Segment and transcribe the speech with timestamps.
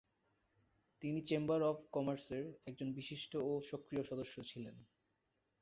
[1.01, 4.75] তিনি chamber of কমার্সেরও একজন বিশিষ্ট ও সক্রিয় সদস্য ছিলেন।